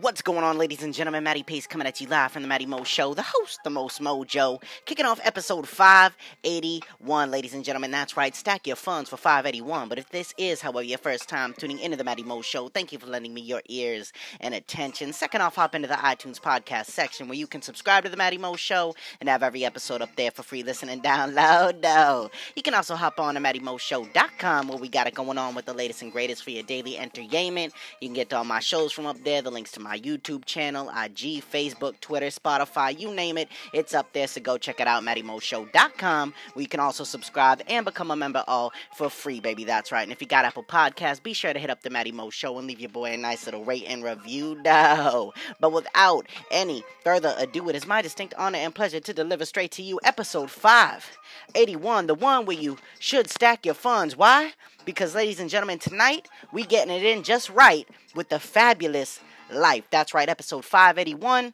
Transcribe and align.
What's 0.00 0.22
going 0.22 0.44
on, 0.44 0.58
ladies 0.58 0.82
and 0.82 0.94
gentlemen? 0.94 1.24
Matty 1.24 1.42
Pace 1.42 1.66
coming 1.66 1.86
at 1.86 2.00
you 2.00 2.06
live 2.06 2.30
from 2.30 2.42
the 2.42 2.48
Matty 2.48 2.66
Mo 2.66 2.84
Show, 2.84 3.14
the 3.14 3.24
host, 3.26 3.58
the 3.64 3.70
most 3.70 4.00
mojo, 4.00 4.62
kicking 4.84 5.06
off 5.06 5.18
episode 5.24 5.66
581, 5.66 7.30
ladies 7.30 7.54
and 7.54 7.64
gentlemen. 7.64 7.90
That's 7.90 8.16
right, 8.16 8.36
stack 8.36 8.66
your 8.66 8.76
funds 8.76 9.10
for 9.10 9.16
581. 9.16 9.88
But 9.88 9.98
if 9.98 10.10
this 10.10 10.34
is, 10.38 10.60
however, 10.60 10.82
your 10.82 10.98
first 10.98 11.28
time 11.28 11.54
tuning 11.54 11.80
into 11.80 11.96
the 11.96 12.04
Matty 12.04 12.22
Mo 12.22 12.42
Show, 12.42 12.68
thank 12.68 12.92
you 12.92 12.98
for 12.98 13.06
lending 13.06 13.32
me 13.34 13.40
your 13.40 13.62
ears 13.68 14.12
and 14.40 14.54
attention. 14.54 15.12
Second 15.12 15.40
off, 15.40 15.56
hop 15.56 15.74
into 15.74 15.88
the 15.88 15.94
iTunes 15.94 16.38
podcast 16.38 16.86
section 16.86 17.26
where 17.26 17.38
you 17.38 17.46
can 17.46 17.62
subscribe 17.62 18.04
to 18.04 18.10
the 18.10 18.16
Matty 18.16 18.38
Mo 18.38 18.54
Show 18.54 18.94
and 19.20 19.28
have 19.28 19.42
every 19.42 19.64
episode 19.64 20.02
up 20.02 20.14
there 20.16 20.30
for 20.30 20.42
free 20.42 20.62
listening 20.62 21.00
download. 21.00 21.82
No. 21.88 22.30
You 22.54 22.62
can 22.62 22.74
also 22.74 22.94
hop 22.96 23.18
on 23.18 23.34
to 23.34 23.40
MattyMoShow.com 23.40 24.68
where 24.68 24.78
we 24.78 24.88
got 24.88 25.06
it 25.06 25.14
going 25.14 25.38
on 25.38 25.54
with 25.54 25.64
the 25.64 25.72
latest 25.72 26.02
and 26.02 26.12
greatest 26.12 26.44
for 26.44 26.50
your 26.50 26.62
daily 26.64 26.98
entertainment. 26.98 27.72
You 28.00 28.08
can 28.08 28.14
get 28.14 28.32
all 28.32 28.44
my 28.44 28.60
shows 28.60 28.92
from 28.92 29.06
up 29.06 29.16
there, 29.24 29.40
the 29.40 29.50
links 29.50 29.72
to 29.72 29.80
my 29.80 29.87
YouTube 29.96 30.44
channel, 30.44 30.88
IG, 30.90 31.42
Facebook, 31.42 32.00
Twitter, 32.00 32.26
Spotify, 32.26 32.98
you 32.98 33.14
name 33.14 33.38
it. 33.38 33.48
It's 33.72 33.94
up 33.94 34.12
there, 34.12 34.26
so 34.26 34.40
go 34.40 34.58
check 34.58 34.80
it 34.80 34.86
out, 34.86 35.02
MattyMoShow.com, 35.02 36.34
you 36.56 36.68
can 36.68 36.80
also 36.80 37.04
subscribe 37.04 37.62
and 37.68 37.84
become 37.84 38.10
a 38.10 38.16
member 38.16 38.44
all 38.46 38.72
for 38.94 39.08
free, 39.08 39.40
baby. 39.40 39.64
That's 39.64 39.92
right. 39.92 40.02
And 40.02 40.12
if 40.12 40.20
you 40.20 40.26
got 40.26 40.44
Apple 40.44 40.64
Podcasts, 40.64 41.22
be 41.22 41.32
sure 41.32 41.52
to 41.52 41.58
hit 41.58 41.70
up 41.70 41.82
the 41.82 41.90
Matty 41.90 42.12
Mo 42.12 42.30
Show 42.30 42.58
and 42.58 42.66
leave 42.66 42.80
your 42.80 42.90
boy 42.90 43.12
a 43.12 43.16
nice 43.16 43.46
little 43.46 43.64
rate 43.64 43.84
and 43.86 44.04
review. 44.04 44.60
No. 44.64 45.32
But 45.60 45.72
without 45.72 46.26
any 46.50 46.84
further 47.04 47.34
ado, 47.38 47.68
it 47.68 47.76
is 47.76 47.86
my 47.86 48.02
distinct 48.02 48.34
honor 48.36 48.58
and 48.58 48.74
pleasure 48.74 49.00
to 49.00 49.14
deliver 49.14 49.44
straight 49.44 49.70
to 49.72 49.82
you 49.82 49.98
episode 50.04 50.50
581, 50.50 52.06
the 52.06 52.14
one 52.14 52.46
where 52.46 52.56
you 52.56 52.76
should 52.98 53.30
stack 53.30 53.64
your 53.64 53.74
funds. 53.74 54.16
Why? 54.16 54.52
Because, 54.84 55.14
ladies 55.14 55.40
and 55.40 55.50
gentlemen, 55.50 55.78
tonight 55.78 56.28
we 56.52 56.64
getting 56.64 56.94
it 56.94 57.02
in 57.02 57.22
just 57.22 57.50
right 57.50 57.86
with 58.14 58.30
the 58.30 58.38
fabulous 58.38 59.20
life. 59.52 59.84
That's 59.90 60.14
right, 60.14 60.28
episode 60.28 60.64
581, 60.64 61.52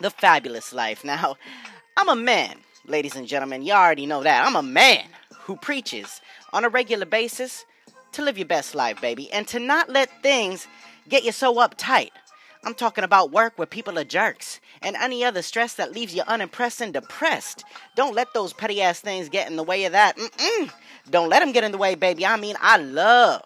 The 0.00 0.10
Fabulous 0.10 0.72
Life. 0.72 1.04
Now, 1.04 1.36
I'm 1.96 2.08
a 2.08 2.16
man, 2.16 2.56
ladies 2.86 3.16
and 3.16 3.26
gentlemen. 3.26 3.62
You 3.62 3.72
already 3.72 4.06
know 4.06 4.22
that. 4.22 4.46
I'm 4.46 4.56
a 4.56 4.62
man 4.62 5.04
who 5.40 5.56
preaches 5.56 6.20
on 6.52 6.64
a 6.64 6.68
regular 6.68 7.06
basis 7.06 7.64
to 8.12 8.22
live 8.22 8.38
your 8.38 8.46
best 8.46 8.74
life, 8.74 9.00
baby, 9.00 9.30
and 9.32 9.46
to 9.48 9.58
not 9.58 9.88
let 9.88 10.22
things 10.22 10.66
get 11.08 11.24
you 11.24 11.32
so 11.32 11.54
uptight. 11.56 12.10
I'm 12.64 12.74
talking 12.74 13.04
about 13.04 13.32
work 13.32 13.52
where 13.56 13.66
people 13.66 13.98
are 13.98 14.04
jerks 14.04 14.60
and 14.82 14.96
any 14.96 15.24
other 15.24 15.42
stress 15.42 15.74
that 15.74 15.92
leaves 15.92 16.14
you 16.14 16.22
unimpressed 16.26 16.80
and 16.80 16.92
depressed. 16.92 17.64
Don't 17.94 18.14
let 18.14 18.34
those 18.34 18.52
petty 18.52 18.82
ass 18.82 19.00
things 19.00 19.28
get 19.28 19.48
in 19.48 19.56
the 19.56 19.62
way 19.62 19.84
of 19.84 19.92
that. 19.92 20.16
Mm-mm. 20.16 20.70
Don't 21.10 21.28
let 21.28 21.40
them 21.40 21.52
get 21.52 21.64
in 21.64 21.72
the 21.72 21.78
way, 21.78 21.94
baby. 21.94 22.26
I 22.26 22.36
mean, 22.36 22.56
I 22.60 22.76
love 22.76 23.42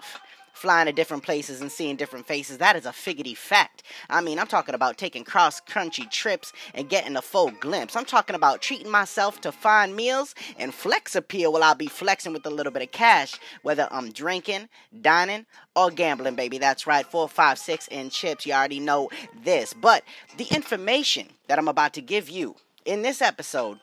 flying 0.63 0.87
to 0.87 0.93
different 0.93 1.25
places 1.25 1.61
and 1.61 1.73
seeing 1.73 1.97
different 1.97 2.25
faces. 2.25 2.59
That 2.59 2.77
is 2.77 2.87
a 2.87 2.91
figgity 2.91 3.37
fact. 3.37 3.83
I 4.09 4.21
mean, 4.21 4.39
I'm 4.39 4.47
talking 4.47 4.77
about 4.77 4.97
taking 4.97 5.25
cross 5.25 5.59
country 5.61 6.07
trips 6.09 6.53
and 6.73 6.89
getting 6.89 7.17
a 7.17 7.21
full 7.21 7.51
glimpse. 7.51 7.97
I'm 7.97 8.05
talking 8.05 8.37
about 8.37 8.63
treating 8.63 8.89
myself 8.89 9.41
to 9.41 9.51
fine 9.51 9.97
meals 9.97 10.37
and 10.57 10.73
flex 10.73 11.17
appeal 11.17 11.53
while 11.53 11.65
I'll 11.65 11.75
be 11.75 11.89
flexing 11.89 12.33
with 12.33 12.47
a 12.47 12.51
little 12.51 12.71
bit 12.71 12.83
of 12.83 12.93
cash, 12.93 13.35
whether 13.63 13.89
I'm 13.91 14.13
drinking, 14.13 14.69
dining, 15.01 15.47
or 15.75 15.91
gambling, 15.91 16.37
baby. 16.37 16.59
That's 16.59 16.87
right, 16.87 17.05
four, 17.05 17.29
five, 17.29 17.59
six, 17.59 17.89
and 17.89 18.13
chips. 18.13 18.47
You 18.47 18.53
already 18.53 18.79
know 18.79 19.11
this. 19.43 19.75
But 19.75 20.05
the 20.37 20.47
information 20.55 21.27
that 21.49 21.59
I'm 21.59 21.67
about 21.67 21.93
to 21.95 22.01
give 22.01 22.31
you 22.31 22.55
in 22.85 23.03
this 23.03 23.21
episode 23.21 23.81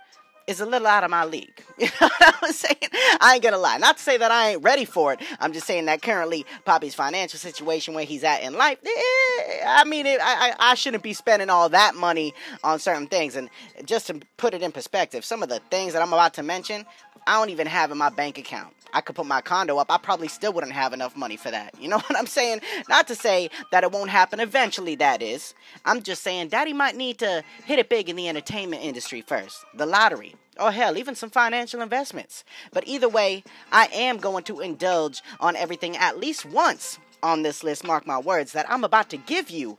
is 0.49 0.59
a 0.59 0.65
little 0.65 0.87
out 0.87 1.03
of 1.03 1.11
my 1.11 1.23
league. 1.23 1.63
You 1.79 1.87
know 2.01 2.09
what 2.17 2.35
I'm 2.43 2.51
saying? 2.51 2.89
I 3.21 3.35
ain't 3.35 3.43
gonna 3.43 3.57
lie. 3.57 3.77
Not 3.77 3.95
to 3.97 4.03
say 4.03 4.17
that 4.17 4.31
I 4.31 4.49
ain't 4.49 4.63
ready 4.63 4.83
for 4.83 5.13
it. 5.13 5.21
I'm 5.39 5.53
just 5.53 5.65
saying 5.65 5.85
that 5.85 6.01
currently 6.01 6.45
Poppy's 6.65 6.93
financial 6.93 7.39
situation 7.39 7.93
where 7.93 8.03
he's 8.03 8.25
at 8.25 8.43
in 8.43 8.53
life, 8.53 8.79
eh, 8.85 9.63
I 9.65 9.85
mean, 9.85 10.05
it, 10.05 10.19
I, 10.21 10.53
I 10.59 10.75
shouldn't 10.75 11.03
be 11.03 11.13
spending 11.13 11.49
all 11.49 11.69
that 11.69 11.95
money 11.95 12.33
on 12.65 12.79
certain 12.79 13.07
things. 13.07 13.37
And 13.37 13.49
just 13.85 14.07
to 14.07 14.19
put 14.35 14.53
it 14.53 14.61
in 14.61 14.73
perspective, 14.73 15.23
some 15.23 15.41
of 15.41 15.47
the 15.47 15.61
things 15.71 15.93
that 15.93 16.01
I'm 16.01 16.11
about 16.11 16.33
to 16.33 16.43
mention, 16.43 16.85
I 17.29 17.33
don't 17.33 17.51
even 17.51 17.67
have 17.67 17.91
in 17.91 17.97
my 17.99 18.09
bank 18.09 18.39
account. 18.39 18.73
I 18.91 19.01
could 19.01 19.15
put 19.15 19.27
my 19.27 19.39
condo 19.41 19.77
up. 19.77 19.91
I 19.91 19.99
probably 19.99 20.27
still 20.27 20.51
wouldn't 20.51 20.73
have 20.73 20.93
enough 20.93 21.15
money 21.15 21.37
for 21.37 21.51
that. 21.51 21.79
You 21.79 21.87
know 21.87 21.97
what 22.07 22.17
I'm 22.17 22.25
saying? 22.25 22.61
Not 22.89 23.07
to 23.07 23.13
say 23.13 23.51
that 23.71 23.83
it 23.83 23.91
won't 23.91 24.09
happen 24.09 24.39
eventually, 24.39 24.95
that 24.95 25.21
is. 25.21 25.53
I'm 25.85 26.01
just 26.01 26.23
saying 26.23 26.47
daddy 26.47 26.73
might 26.73 26.95
need 26.95 27.19
to 27.19 27.43
hit 27.65 27.77
it 27.77 27.87
big 27.87 28.09
in 28.09 28.15
the 28.15 28.27
entertainment 28.27 28.81
industry 28.81 29.21
first. 29.21 29.63
The 29.75 29.85
lottery. 29.85 30.37
Or 30.59 30.71
hell, 30.71 30.97
even 30.97 31.13
some 31.13 31.29
financial 31.29 31.81
investments. 31.81 32.43
But 32.73 32.87
either 32.87 33.07
way, 33.07 33.43
I 33.71 33.89
am 33.93 34.17
going 34.17 34.43
to 34.45 34.59
indulge 34.59 35.21
on 35.39 35.55
everything 35.55 35.95
at 35.97 36.17
least 36.17 36.47
once 36.47 36.97
on 37.21 37.43
this 37.43 37.63
list, 37.63 37.85
mark 37.85 38.07
my 38.07 38.17
words, 38.17 38.53
that 38.53 38.69
I'm 38.71 38.83
about 38.83 39.11
to 39.11 39.17
give 39.17 39.51
you 39.51 39.77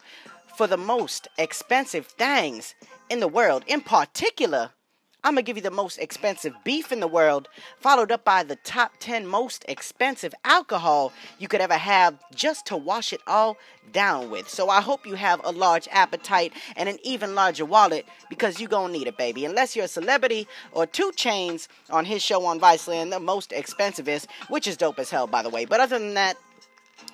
for 0.57 0.69
the 0.69 0.77
most 0.77 1.27
expensive 1.37 2.07
things 2.07 2.77
in 3.09 3.19
the 3.19 3.27
world. 3.27 3.65
In 3.67 3.81
particular, 3.81 4.71
I'm 5.23 5.35
gonna 5.35 5.43
give 5.43 5.57
you 5.57 5.63
the 5.63 5.71
most 5.71 5.99
expensive 5.99 6.55
beef 6.65 6.93
in 6.93 7.01
the 7.01 7.07
world, 7.07 7.49
followed 7.79 8.11
up 8.11 8.25
by 8.25 8.43
the 8.43 8.57
top 8.57 8.93
10 9.01 9.27
most 9.27 9.67
expensive 9.69 10.35
alcohol 10.45 11.13
you 11.39 11.47
could 11.47 11.61
ever 11.61 11.75
have 11.75 12.19
just 12.35 12.65
to 12.67 12.77
wash 12.77 13.13
it 13.13 13.21
all 13.27 13.59
down 13.93 14.31
with. 14.31 14.49
So 14.49 14.71
I 14.71 14.81
hope 14.81 15.07
you 15.07 15.15
have 15.15 15.41
a 15.45 15.51
large 15.51 15.89
appetite 15.91 16.55
and 16.75 16.89
an 16.89 16.99
even 17.03 17.35
larger 17.35 17.67
wallet 17.67 18.07
because 18.31 18.61
you're 18.61 18.71
gonna 18.71 18.93
need 18.93 19.09
it, 19.09 19.19
baby. 19.19 19.45
Unless 19.45 19.77
you're 19.77 19.85
a 19.85 19.89
celebrity 19.89 20.49
or 20.73 20.87
2 20.87 21.13
Chainz 21.13 21.69
on 21.91 22.07
his 22.07 22.23
show 22.23 22.47
on 22.47 22.59
Viceland, 22.59 23.11
the 23.11 23.21
most 23.21 23.51
expensivest, 23.51 24.27
which 24.49 24.67
is 24.67 24.79
dope 24.79 24.99
as 24.99 25.11
hell, 25.11 25.27
by 25.27 25.43
the 25.43 25.51
way. 25.51 25.67
But 25.67 25.81
other 25.81 25.99
than 25.99 26.15
that, 26.15 26.37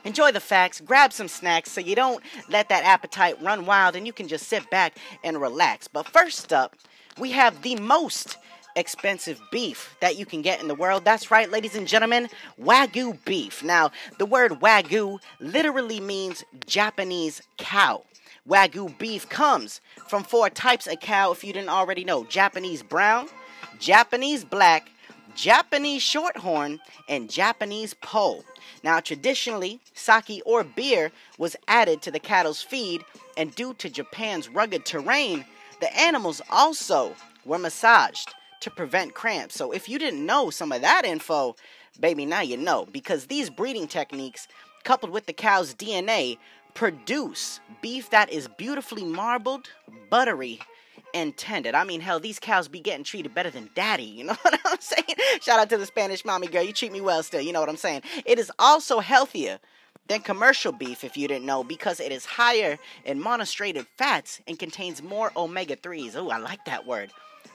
Enjoy 0.05 0.31
the 0.31 0.41
facts, 0.41 0.81
grab 0.81 1.13
some 1.13 1.29
snacks 1.29 1.71
so 1.71 1.81
you 1.81 1.97
don't 1.97 2.23
let 2.49 2.69
that 2.69 2.85
appetite 2.85 3.41
run 3.43 3.67
wild 3.67 3.97
and 3.97 4.07
you 4.07 4.13
can 4.13 4.29
just 4.29 4.47
sit 4.47 4.69
back 4.71 4.97
and 5.25 5.41
relax. 5.41 5.89
But 5.89 6.09
first 6.09 6.53
up, 6.53 6.77
we 7.19 7.33
have 7.33 7.63
the 7.63 7.77
most 7.77 8.37
expensive 8.77 9.41
beef 9.51 9.97
that 10.01 10.17
you 10.17 10.27
can 10.27 10.43
get 10.43 10.61
in 10.61 10.69
the 10.69 10.75
world. 10.75 11.05
That's 11.05 11.31
right, 11.31 11.51
ladies 11.51 11.75
and 11.75 11.89
gentlemen, 11.89 12.29
Wagyu 12.61 13.19
beef. 13.25 13.65
Now, 13.65 13.91
the 14.19 14.27
word 14.27 14.53
Wagyu 14.53 15.19
literally 15.41 15.99
means 15.99 16.45
Japanese 16.67 17.43
cow. 17.57 18.05
Wagyu 18.47 18.97
beef 18.99 19.29
comes 19.29 19.81
from 20.09 20.23
four 20.23 20.51
types 20.51 20.87
of 20.87 21.01
cow, 21.01 21.33
if 21.33 21.43
you 21.43 21.53
didn't 21.53 21.71
already 21.71 22.05
know 22.05 22.25
Japanese 22.25 22.83
brown, 22.83 23.29
Japanese 23.81 24.45
black, 24.45 24.91
Japanese 25.35 26.03
shorthorn, 26.03 26.79
and 27.09 27.31
Japanese 27.31 27.95
pole. 27.95 28.45
Now, 28.85 29.01
traditionally, 29.01 29.81
sake 29.95 30.43
or 30.47 30.65
beer 30.65 31.11
was 31.39 31.57
added 31.67 32.03
to 32.03 32.11
the 32.11 32.21
cattle's 32.21 32.63
feed, 32.63 33.03
and 33.37 33.55
due 33.55 33.75
to 33.75 33.91
Japan's 33.91 34.49
rugged 34.49 34.85
terrain, 34.85 35.45
the 35.81 35.95
animals 35.99 36.41
also 36.51 37.15
were 37.45 37.59
massaged 37.59 38.35
to 38.61 38.71
prevent 38.71 39.15
cramps. 39.15 39.55
So 39.55 39.73
if 39.73 39.89
you 39.89 39.99
didn't 39.99 40.25
know 40.25 40.51
some 40.51 40.73
of 40.73 40.81
that 40.83 41.05
info, 41.05 41.57
baby, 42.01 42.27
now 42.27 42.41
you 42.41 42.57
know. 42.57 42.87
Because 42.91 43.27
these 43.27 43.51
breeding 43.51 43.87
techniques, 43.87 44.49
coupled 44.85 45.13
with 45.13 45.27
the 45.27 45.33
cow's 45.33 45.75
DNA, 45.75 46.39
produce 46.75 47.61
beef 47.81 48.11
that 48.11 48.31
is 48.31 48.49
beautifully 48.49 49.05
marbled, 49.05 49.71
buttery, 50.11 50.61
and 51.15 51.37
tended. 51.37 51.75
I 51.75 51.85
mean, 51.85 52.01
hell, 52.01 52.21
these 52.21 52.39
cows 52.39 52.69
be 52.69 52.81
getting 52.81 53.05
treated 53.05 53.35
better 53.35 53.51
than 53.51 53.71
daddy. 53.75 54.05
You 54.05 54.25
know 54.25 54.37
what 54.43 54.61
I'm 54.65 54.81
saying? 54.81 55.17
Shout 55.41 55.59
out 55.59 55.71
to 55.71 55.79
the 55.79 55.87
Spanish 55.87 56.25
mommy 56.25 56.47
girl. 56.47 56.63
You 56.63 56.73
treat 56.73 56.93
me 56.93 57.01
well 57.01 57.23
still. 57.23 57.41
You 57.41 57.53
know 57.53 57.61
what 57.61 57.69
I'm 57.69 57.77
saying? 57.77 58.03
It 58.25 58.39
is 58.39 58.51
also 58.59 59.01
healthier 59.01 59.59
than 60.09 60.21
commercial 60.21 60.73
beef, 60.73 61.05
if 61.05 61.17
you 61.17 61.29
didn't 61.29 61.47
know, 61.47 61.65
because 61.65 62.01
it 62.01 62.13
is 62.13 62.25
higher 62.25 62.79
in 63.05 63.21
monostrated 63.21 63.87
fats 63.97 64.41
and 64.47 64.59
contains 64.59 65.03
more 65.03 65.33
omega 65.37 65.77
3s. 65.77 66.17
Oh, 66.17 66.31
I 66.31 66.39
like 66.39 66.65
that 66.67 66.87
word. 66.87 67.11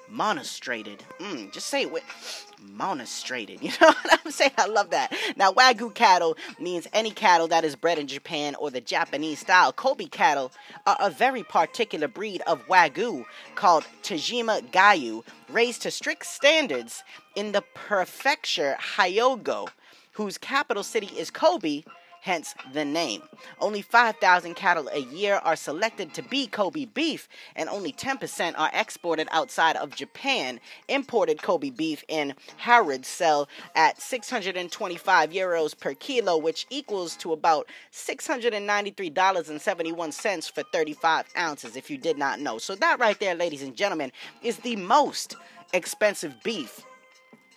Monostrated. 0.10 1.02
Mm, 1.20 1.54
just 1.54 1.68
say 1.68 1.84
it 1.84 1.92
with 1.92 2.04
monostrated. 2.62 3.62
You 3.62 3.72
know 3.80 3.88
what 3.88 4.20
I'm 4.26 4.32
saying? 4.32 4.52
I 4.58 4.68
love 4.68 4.90
that. 4.90 5.14
Now, 5.38 5.54
Wagyu 5.54 5.94
cattle 5.94 6.36
means 6.60 6.88
any 6.92 7.12
cattle 7.12 7.48
that 7.48 7.64
is 7.64 7.76
bred 7.78 7.98
in 7.98 8.08
Japan 8.08 8.56
or 8.56 8.70
the 8.70 8.82
Japanese 8.82 9.40
style. 9.40 9.72
Kobe 9.72 10.06
cattle 10.06 10.52
are 10.86 10.98
a 11.00 11.10
very 11.10 11.44
particular 11.44 12.10
breed 12.10 12.42
of 12.48 12.68
Wagyu 12.68 13.26
called 13.56 13.86
Tajima 14.04 14.62
Gayu, 14.72 15.24
raised 15.50 15.84
to 15.84 15.92
strict 15.92 16.26
standards 16.26 17.04
in 17.36 17.54
the 17.54 17.64
prefecture 17.74 18.76
Hyogo, 18.98 19.70
whose 20.14 20.38
capital 20.38 20.84
city 20.84 21.08
is 21.18 21.32
Kobe 21.32 21.84
hence 22.22 22.56
the 22.74 22.86
name. 22.86 23.24
Only 23.60 23.82
5,000 23.82 24.56
cattle 24.56 24.88
a 24.94 25.00
year 25.00 25.42
are 25.44 25.56
selected 25.56 26.14
to 26.14 26.22
be 26.24 26.46
Kobe 26.48 26.86
beef, 26.86 27.28
and 27.56 27.68
only 27.68 27.92
10% 27.92 28.54
are 28.58 28.70
exported 28.74 29.28
outside 29.32 29.76
of 29.76 29.96
Japan. 29.96 30.60
Imported 30.88 31.42
Kobe 31.42 31.72
beef 31.72 32.04
in 32.08 32.36
Harrods 32.58 33.08
sell 33.08 33.50
at 33.76 34.00
625 34.02 35.32
euros 35.32 35.78
per 35.78 35.94
kilo, 35.96 36.38
which 36.38 36.68
equals 36.70 37.16
to 37.18 37.34
about 37.34 37.68
$693.71 37.92 40.52
for 40.52 40.64
35 40.72 41.26
ounces, 41.38 41.76
if 41.76 41.90
you 41.90 41.98
did 41.98 42.18
not 42.18 42.40
know. 42.40 42.58
So, 42.58 42.76
that 42.76 43.00
right 43.00 43.20
there, 43.20 43.36
ladies 43.36 43.64
and 43.64 43.76
gentlemen, 43.76 44.12
is 44.44 44.60
the 44.60 44.76
most 44.76 45.36
expensive 45.74 46.36
beef 46.44 46.86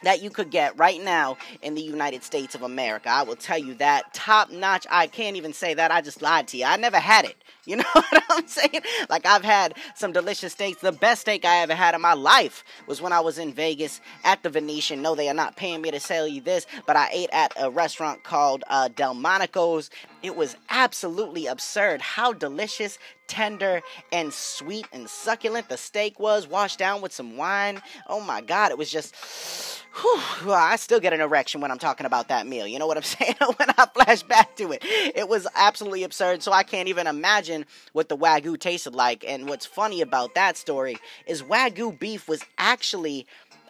that 0.05 0.23
you 0.23 0.31
could 0.31 0.51
get 0.51 0.79
right 0.79 1.03
now 1.03 1.37
in 1.63 1.75
the 1.75 1.83
United 1.83 2.23
States 2.23 2.55
of 2.55 2.63
America. 2.63 3.09
I 3.09 3.23
will 3.23 3.37
tell 3.37 3.59
you 3.59 3.75
that 3.75 4.15
top 4.15 4.51
notch. 4.51 4.87
I 4.91 5.07
can't 5.07 5.37
even 5.37 5.53
say 5.53 5.75
that. 5.75 5.91
I 5.91 6.01
just 6.01 6.23
lied 6.23 6.49
to 6.49 6.57
you. 6.57 6.65
I 6.65 6.77
never 6.77 6.99
had 6.99 7.25
it. 7.25 7.37
You 7.75 7.77
know 7.77 7.85
what 7.95 8.25
I'm 8.31 8.47
saying? 8.47 8.83
Like 9.09 9.25
I've 9.25 9.43
had 9.43 9.75
some 9.95 10.13
delicious 10.13 10.53
steaks. 10.53 10.83
The 10.83 10.93
best 10.93 11.23
steak 11.23 11.47
I 11.47 11.63
ever 11.63 11.75
had 11.75 11.95
in 11.95 12.01
my 12.03 12.13
life 12.13 12.63
was 12.87 13.01
when 13.01 13.13
I 13.13 13.21
was 13.21 13.39
in 13.39 13.55
Vegas 13.55 14.03
at 14.23 14.43
the 14.43 14.51
Venetian. 14.51 15.01
No, 15.01 15.15
they 15.15 15.31
are 15.31 15.35
not 15.35 15.57
paying 15.57 15.81
me 15.81 15.91
to 15.91 15.99
sell 15.99 16.29
you 16.29 16.43
this, 16.43 16.67
but 16.87 16.95
I 16.97 17.09
ate 17.11 17.31
at 17.33 17.55
a 17.59 17.71
restaurant 17.71 18.23
called 18.23 18.65
uh, 18.69 18.89
Delmonico's. 18.89 19.89
It 20.23 20.37
was 20.37 20.57
absolutely 20.69 21.47
absurd 21.47 22.03
how 22.03 22.35
delicious, 22.35 22.99
tender, 23.29 23.81
and 24.13 24.33
sweet 24.33 24.87
and 24.93 25.09
succulent 25.09 25.69
the 25.71 25.77
steak 25.79 26.21
was, 26.21 26.47
washed 26.47 26.79
down 26.79 27.01
with 27.01 27.13
some 27.13 27.37
wine. 27.39 27.81
Oh 28.09 28.21
my 28.21 28.43
God, 28.43 28.73
it 28.73 28.79
was 28.79 28.91
just. 28.91 29.15
Whew, 30.03 30.53
I 30.53 30.75
still 30.75 30.99
get 30.99 31.13
an 31.13 31.21
erection 31.21 31.61
when 31.61 31.71
I'm 31.71 31.79
talking 31.79 32.05
about 32.05 32.27
that 32.27 32.49
meal. 32.49 32.67
You 32.67 32.81
know 32.81 32.89
what 32.89 32.97
I'm 32.97 33.03
saying? 33.05 33.37
when 33.39 33.71
I 33.79 33.87
flash 33.95 34.25
back 34.25 34.57
to 34.57 34.73
it, 34.73 34.83
it 34.83 35.29
was 35.29 35.47
absolutely 35.55 36.03
absurd. 36.03 36.43
So 36.43 36.51
I 36.51 36.65
can't 36.65 36.89
even 36.89 37.07
imagine 37.07 37.54
what 37.93 38.09
the 38.09 38.17
Wagyu 38.17 38.59
tasted 38.59 38.95
like. 38.95 39.25
And 39.27 39.49
what's 39.49 39.67
funny 39.67 40.01
about 40.01 40.35
that 40.35 40.57
story 40.57 40.97
is 41.27 41.43
Wagyu 41.43 41.99
beef 41.99 42.29
was 42.29 42.43
actually 42.59 43.27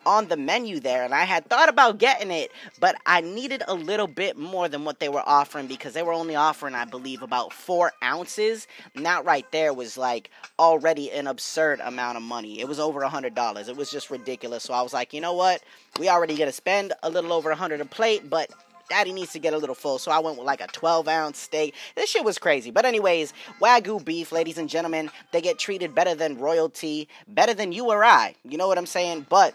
on 0.07 0.29
the 0.29 0.37
menu 0.37 0.81
there 0.81 1.03
and 1.05 1.15
I 1.15 1.25
had 1.25 1.49
thought 1.49 1.69
about 1.69 1.99
getting 1.99 2.31
it, 2.31 2.53
but 2.81 2.97
I 3.07 3.21
needed 3.21 3.63
a 3.67 3.75
little 3.75 4.07
bit 4.07 4.37
more 4.37 4.69
than 4.69 4.85
what 4.85 5.01
they 5.01 5.09
were 5.09 5.23
offering 5.27 5.67
because 5.67 5.95
they 5.95 6.03
were 6.03 6.13
only 6.13 6.37
offering, 6.37 6.75
I 6.75 6.85
believe, 6.85 7.23
about 7.23 7.53
four 7.53 7.93
ounces. 8.03 8.67
And 8.95 9.07
that 9.07 9.25
right 9.25 9.51
there 9.53 9.73
was 9.73 9.97
like 9.97 10.31
already 10.59 11.11
an 11.11 11.27
absurd 11.27 11.81
amount 11.81 12.17
of 12.17 12.23
money. 12.23 12.61
It 12.61 12.69
was 12.69 12.81
over 12.81 13.03
a 13.03 13.09
hundred 13.09 13.35
dollars. 13.35 13.69
It 13.69 13.77
was 13.77 13.91
just 13.91 14.11
ridiculous. 14.11 14.65
So 14.65 14.75
I 14.75 14.83
was 14.83 14.93
like, 14.93 15.13
you 15.13 15.21
know 15.21 15.35
what? 15.35 15.63
We 15.99 16.09
already 16.09 16.37
gonna 16.37 16.53
spend 16.53 16.93
a 17.03 17.11
little 17.11 17.33
over 17.33 17.51
a 17.51 17.57
hundred 17.57 17.81
a 17.81 17.85
plate, 17.85 18.29
but 18.29 18.51
Daddy 18.89 19.13
needs 19.13 19.33
to 19.33 19.39
get 19.39 19.55
a 19.55 19.59
little 19.59 19.75
full, 19.75 19.99
so 19.99 20.11
I 20.11 20.19
went 20.19 20.37
with 20.37 20.47
like 20.47 20.61
a 20.61 20.67
12 20.69 21.09
ounce 21.09 21.39
steak. 21.39 21.75
This 21.95 22.11
shit 22.11 22.25
was 22.25 22.39
crazy. 22.39 22.71
But, 22.71 22.85
anyways, 22.85 23.33
Wagyu 23.61 24.05
beef, 24.05 24.33
ladies 24.33 24.59
and 24.59 24.69
gentlemen, 24.69 25.11
they 25.33 25.41
get 25.41 25.59
treated 25.59 25.95
better 25.95 26.15
than 26.15 26.39
royalty, 26.39 27.09
better 27.29 27.55
than 27.55 27.73
you 27.73 27.91
or 27.91 28.05
I. 28.05 28.35
You 28.45 28.59
know 28.59 28.69
what 28.69 28.79
I'm 28.79 28.87
saying? 28.87 29.27
But 29.29 29.55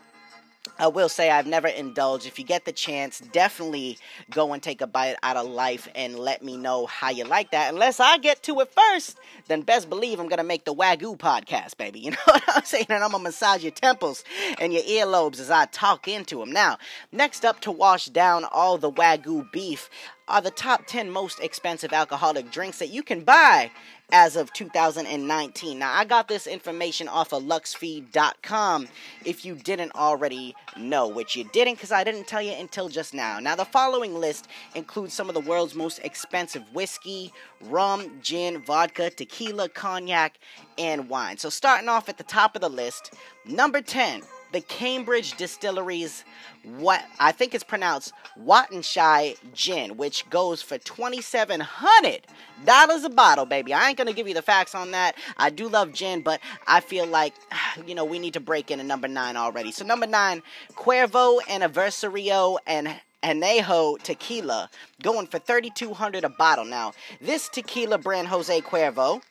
I 0.78 0.88
will 0.88 1.10
say 1.10 1.30
I've 1.30 1.48
never 1.48 1.68
indulged. 1.68 2.26
If 2.26 2.40
you 2.40 2.46
get 2.46 2.66
the 2.66 2.72
chance, 2.72 3.20
definitely 3.20 3.98
go 4.30 4.54
and 4.54 4.62
take 4.62 4.82
a 4.82 4.88
bite 4.88 5.16
out 5.24 5.38
of 5.38 5.48
life 5.48 5.88
and 5.96 6.18
let 6.18 6.44
me 6.44 6.58
know 6.58 6.86
how 6.86 7.10
you 7.10 7.26
like 7.26 7.52
that. 7.52 7.74
Unless 7.74 8.00
I 8.00 8.18
get 8.18 8.44
to 8.44 8.60
it 8.60 8.72
first, 8.72 9.18
then 9.48 9.62
best 9.62 9.90
believe 9.90 10.20
I'm 10.20 10.28
gonna 10.28 10.44
make 10.44 10.66
the 10.66 10.74
Wagyu 10.74 11.18
podcast, 11.18 11.78
baby. 11.78 12.00
You 12.10 12.12
know 12.12 12.18
what 12.26 12.44
I'm 12.48 12.64
saying? 12.64 12.88
And 12.90 13.04
I'm 13.04 13.12
gonna 13.12 13.24
massage 13.24 13.62
your 13.62 13.72
temples 13.72 14.24
and 14.60 14.74
your 14.74 14.82
earlobes 14.84 15.40
as 15.40 15.52
I 15.52 15.66
talk 15.66 16.08
into 16.08 16.40
them. 16.40 16.52
Now, 16.52 16.78
next 17.12 17.46
up 17.46 17.60
to 17.62 17.72
wash 17.72 18.06
down 18.08 18.46
all 18.46 18.80
the 18.80 18.92
Wagyu 18.92 19.52
beef 19.52 19.90
are 20.28 20.42
the 20.42 20.52
top 20.52 20.86
10 20.86 21.12
most 21.12 21.40
expensive 21.40 21.92
alcoholic 21.94 22.52
drinks 22.52 22.80
that 22.80 22.90
you 22.90 23.04
can 23.04 23.22
buy 23.22 23.72
as 24.12 24.36
of 24.36 24.52
2019. 24.54 25.80
Now, 25.80 25.94
I 25.94 26.06
got 26.06 26.28
this 26.28 26.48
information 26.48 27.08
off 27.08 27.34
of 27.34 27.44
luxfeed.com 27.44 28.88
if 29.26 29.46
you 29.46 29.56
didn't 29.56 29.94
already 29.96 30.56
know, 30.78 31.08
which 31.08 31.36
you 31.36 31.44
didn't 31.46 31.76
because 31.76 31.92
I 31.92 32.04
didn't 32.04 32.28
tell 32.28 32.42
you 32.42 32.54
until 32.54 32.90
just 32.90 33.14
now. 33.14 33.40
Now, 33.40 33.56
the 33.56 33.66
following 33.66 34.16
list 34.16 34.48
includes 34.76 35.14
some 35.14 35.30
of 35.30 35.36
the 35.36 35.42
world's 35.42 35.76
most 35.76 36.00
expensive 36.00 36.64
whiskey, 36.74 37.32
rum, 37.62 38.20
gin, 38.22 38.62
vodka, 38.62 39.10
tequila, 39.10 39.70
cognac, 39.70 40.40
and 40.78 41.10
wine. 41.10 41.38
So, 41.38 41.50
starting 41.50 41.90
off 41.90 42.10
at 42.10 42.18
the 42.18 42.24
top 42.24 42.56
of 42.56 42.62
the 42.62 42.70
list, 42.70 43.14
number 43.46 43.82
10 43.82 44.22
the 44.52 44.62
Cambridge 44.62 45.38
Distilleries, 45.38 46.24
what 46.64 47.04
I 47.20 47.32
think 47.32 47.54
it's 47.54 47.64
pronounced 47.64 48.14
Watenshi 48.40 49.38
Gin, 49.54 49.98
which 49.98 50.30
goes 50.30 50.62
for 50.62 50.78
twenty 50.78 51.22
seven 51.22 51.60
hundred 51.60 52.22
dollars 52.66 53.04
a 53.04 53.10
bottle, 53.10 53.46
baby. 53.46 53.74
I 53.74 53.90
ain't 53.90 53.98
gonna 53.98 54.14
give 54.14 54.28
you 54.28 54.34
the 54.34 54.42
facts 54.42 54.76
on 54.76 54.92
that. 54.92 55.16
I 55.38 55.50
do 55.50 55.68
love 55.68 55.94
gin, 55.94 56.22
but 56.22 56.42
I 56.68 56.80
feel 56.80 57.06
like 57.06 57.34
you 57.88 57.96
know 57.96 58.06
we 58.06 58.20
need 58.20 58.34
to 58.34 58.40
break 58.40 58.72
into 58.72 58.84
number 58.84 59.08
nine 59.08 59.38
already. 59.38 59.72
So 59.72 59.86
number 59.86 60.08
nine, 60.08 60.42
Cuervo 60.76 61.40
Anniversario 61.42 62.58
and 62.66 63.00
Anejo 63.24 64.02
tequila 64.02 64.70
going 65.02 65.28
for 65.28 65.40
3200 65.40 66.24
a 66.24 66.30
bottle. 66.30 66.66
Now, 66.66 66.94
this 67.20 67.50
tequila 67.50 67.98
brand 67.98 68.30
Jose 68.30 68.62
Cuervo 68.62 69.22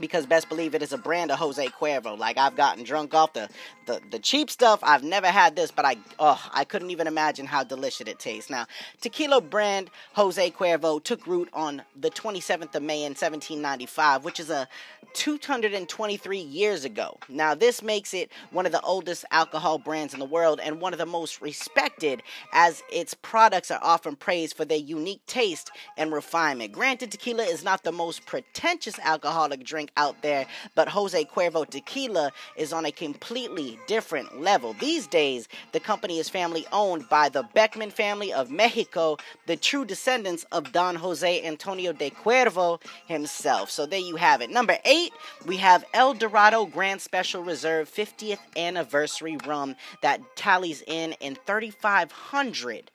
because 0.00 0.26
best 0.26 0.48
believe 0.48 0.74
it 0.74 0.82
is 0.82 0.92
a 0.92 0.98
brand 0.98 1.30
of 1.30 1.38
Jose 1.38 1.66
Cuervo. 1.68 2.18
Like 2.18 2.38
I've 2.38 2.56
gotten 2.56 2.84
drunk 2.84 3.14
off 3.14 3.32
the, 3.32 3.48
the, 3.86 4.00
the 4.10 4.18
cheap 4.18 4.50
stuff. 4.50 4.80
I've 4.82 5.02
never 5.02 5.28
had 5.28 5.56
this, 5.56 5.70
but 5.70 5.84
I 5.84 5.96
oh 6.18 6.42
I 6.52 6.64
couldn't 6.64 6.90
even 6.90 7.06
imagine 7.06 7.46
how 7.46 7.64
delicious 7.64 8.06
it 8.06 8.18
tastes. 8.18 8.50
Now, 8.50 8.66
tequila 9.00 9.40
brand 9.40 9.90
Jose 10.14 10.50
Cuervo 10.50 11.02
took 11.02 11.26
root 11.26 11.48
on 11.52 11.82
the 11.96 12.10
27th 12.10 12.74
of 12.74 12.82
May 12.82 13.04
in 13.04 13.12
1795, 13.12 14.24
which 14.24 14.40
is 14.40 14.50
a 14.50 14.68
223 15.14 16.38
years 16.38 16.84
ago. 16.84 17.18
Now, 17.28 17.54
this 17.54 17.82
makes 17.82 18.14
it 18.14 18.30
one 18.50 18.66
of 18.66 18.72
the 18.72 18.80
oldest 18.82 19.24
alcohol 19.30 19.78
brands 19.78 20.12
in 20.14 20.20
the 20.20 20.26
world 20.26 20.60
and 20.62 20.80
one 20.80 20.92
of 20.92 20.98
the 20.98 21.06
most 21.06 21.40
respected 21.40 22.22
as 22.52 22.82
its 22.90 23.14
products 23.14 23.70
are 23.70 23.80
often 23.82 24.16
praised 24.16 24.56
for 24.56 24.64
their 24.64 24.78
unique 24.78 25.24
taste 25.26 25.70
and 25.96 26.12
refinement. 26.12 26.72
Granted, 26.72 27.10
tequila 27.10 27.44
is 27.44 27.64
not 27.64 27.82
the 27.82 27.92
most 27.92 28.26
pretentious 28.26 28.98
alcoholic 29.00 29.64
drink 29.64 29.87
out 29.96 30.20
there, 30.22 30.46
but 30.74 30.88
Jose 30.88 31.24
Cuervo 31.24 31.68
Tequila 31.68 32.32
is 32.56 32.72
on 32.72 32.86
a 32.86 32.92
completely 32.92 33.78
different 33.86 34.40
level. 34.40 34.74
These 34.74 35.06
days, 35.06 35.48
the 35.72 35.80
company 35.80 36.18
is 36.18 36.28
family 36.28 36.66
owned 36.72 37.08
by 37.08 37.28
the 37.28 37.44
Beckmann 37.54 37.92
family 37.92 38.32
of 38.32 38.50
Mexico, 38.50 39.16
the 39.46 39.56
true 39.56 39.84
descendants 39.84 40.44
of 40.52 40.72
Don 40.72 40.96
Jose 40.96 41.44
Antonio 41.44 41.92
de 41.92 42.10
Cuervo 42.10 42.80
himself. 43.06 43.70
So 43.70 43.86
there 43.86 43.98
you 43.98 44.16
have 44.16 44.40
it. 44.40 44.50
Number 44.50 44.78
eight, 44.84 45.12
we 45.46 45.56
have 45.58 45.84
El 45.94 46.14
Dorado 46.14 46.66
Grand 46.66 47.00
Special 47.00 47.42
Reserve 47.42 47.90
50th 47.90 48.38
Anniversary 48.56 49.36
Rum 49.46 49.76
that 50.02 50.20
tallies 50.36 50.82
in 50.86 51.12
in 51.20 51.36
3,500 51.46 52.90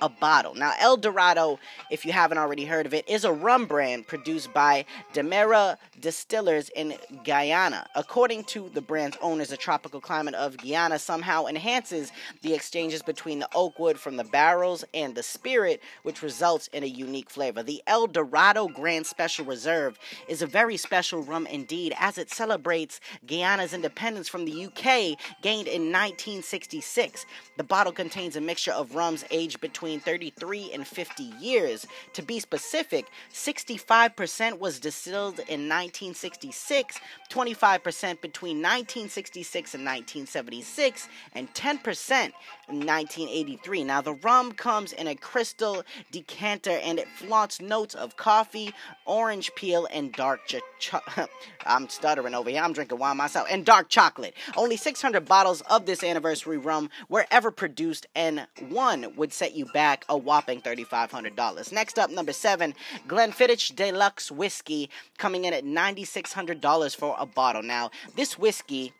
a 0.00 0.08
bottle. 0.08 0.54
Now, 0.54 0.72
El 0.78 0.96
Dorado, 0.96 1.58
if 1.90 2.04
you 2.06 2.12
haven't 2.12 2.38
already 2.38 2.64
heard 2.64 2.86
of 2.86 2.94
it, 2.94 3.08
is 3.08 3.24
a 3.24 3.32
rum 3.32 3.66
brand 3.66 4.06
produced 4.06 4.52
by 4.52 4.84
Demerara 5.12 5.78
Distillers 6.00 6.70
in 6.70 6.94
Guyana. 7.24 7.86
According 7.94 8.44
to 8.44 8.70
the 8.72 8.80
brand's 8.80 9.16
owners, 9.20 9.48
the 9.48 9.56
tropical 9.56 10.00
climate 10.00 10.34
of 10.34 10.56
Guyana 10.56 10.98
somehow 10.98 11.46
enhances 11.46 12.12
the 12.42 12.54
exchanges 12.54 13.02
between 13.02 13.38
the 13.38 13.48
oak 13.54 13.78
wood 13.78 13.98
from 13.98 14.16
the 14.16 14.24
barrels 14.24 14.84
and 14.94 15.14
the 15.14 15.22
spirit, 15.22 15.80
which 16.02 16.22
results 16.22 16.68
in 16.72 16.82
a 16.82 16.86
unique 16.86 17.30
flavor. 17.30 17.62
The 17.62 17.82
El 17.86 18.06
Dorado 18.06 18.68
Grand 18.68 19.06
Special 19.06 19.44
Reserve 19.44 19.98
is 20.28 20.42
a 20.42 20.46
very 20.46 20.76
special 20.76 21.22
rum 21.22 21.46
indeed, 21.46 21.94
as 21.98 22.18
it 22.18 22.30
celebrates 22.30 23.00
Guyana's 23.26 23.74
independence 23.74 24.28
from 24.28 24.44
the 24.44 24.66
UK, 24.66 25.18
gained 25.42 25.68
in 25.68 25.90
1966. 25.92 27.26
The 27.56 27.64
bottle 27.64 27.92
contains 27.92 28.36
a 28.36 28.40
mixture 28.40 28.72
of 28.72 28.94
rums 28.94 29.24
aged 29.30 29.60
between 29.60 29.87
between 29.88 30.00
33 30.00 30.72
and 30.74 30.86
50 30.86 31.22
years. 31.40 31.86
To 32.12 32.22
be 32.22 32.40
specific, 32.40 33.06
65% 33.32 34.58
was 34.58 34.78
distilled 34.78 35.38
in 35.38 35.66
1966, 35.66 37.00
25% 37.30 38.20
between 38.20 38.58
1966 38.58 39.74
and 39.74 39.84
1976, 39.84 41.08
and 41.32 41.52
10% 41.54 42.32
in 42.68 42.86
1983. 42.86 43.84
Now, 43.84 44.02
the 44.02 44.12
rum 44.14 44.52
comes 44.52 44.92
in 44.92 45.06
a 45.06 45.14
crystal 45.14 45.82
decanter 46.10 46.78
and 46.82 46.98
it 46.98 47.08
flaunts 47.08 47.62
notes 47.62 47.94
of 47.94 48.16
coffee, 48.16 48.74
orange 49.06 49.54
peel, 49.54 49.88
and 49.90 50.12
dark 50.12 50.40
chocolate. 50.78 51.30
I'm 51.66 51.88
stuttering 51.88 52.34
over 52.34 52.50
here. 52.50 52.62
I'm 52.62 52.74
drinking 52.74 52.98
wine 52.98 53.16
myself. 53.16 53.48
And 53.50 53.64
dark 53.64 53.88
chocolate. 53.88 54.34
Only 54.54 54.76
600 54.76 55.24
bottles 55.24 55.62
of 55.62 55.86
this 55.86 56.02
anniversary 56.02 56.58
rum 56.58 56.90
were 57.08 57.26
ever 57.30 57.50
produced, 57.50 58.06
and 58.14 58.46
one 58.68 59.16
would 59.16 59.32
set 59.32 59.54
you 59.54 59.64
back 59.66 59.77
back 59.78 60.04
a 60.08 60.18
whopping 60.18 60.60
$3,500. 60.60 61.70
Next 61.70 62.00
up, 62.00 62.10
number 62.10 62.32
seven, 62.32 62.74
Glenfiddich 63.06 63.76
Deluxe 63.76 64.28
Whiskey, 64.28 64.90
coming 65.18 65.44
in 65.44 65.54
at 65.54 65.64
$9,600 65.64 66.96
for 66.96 67.14
a 67.16 67.24
bottle. 67.24 67.62
Now, 67.62 67.92
this 68.16 68.36
whiskey 68.36 68.92